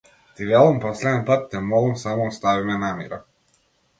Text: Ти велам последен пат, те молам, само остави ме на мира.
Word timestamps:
Ти 0.35 0.45
велам 0.51 0.79
последен 0.85 1.25
пат, 1.27 1.45
те 1.51 1.59
молам, 1.61 1.93
само 2.05 2.27
остави 2.27 2.65
ме 2.65 2.77
на 2.85 2.93
мира. 3.03 3.23